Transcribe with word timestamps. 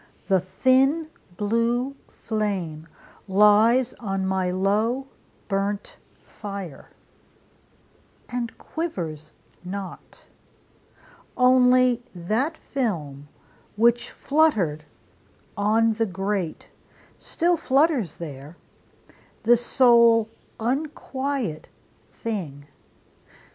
the 0.25 0.39
thin 0.39 1.11
blue 1.37 1.95
flame 2.07 2.87
Lies 3.27 3.93
on 3.99 4.25
my 4.25 4.49
low 4.49 5.05
burnt 5.47 5.97
fire, 6.23 6.89
and 8.27 8.57
quivers 8.57 9.31
not; 9.63 10.25
Only 11.37 12.01
that 12.15 12.57
film, 12.57 13.27
which 13.75 14.09
fluttered 14.09 14.85
on 15.55 15.93
the 15.93 16.07
grate, 16.07 16.71
Still 17.19 17.55
flutters 17.55 18.17
there, 18.17 18.57
the 19.43 19.55
sole 19.55 20.29
unquiet 20.59 21.69
thing. 22.11 22.65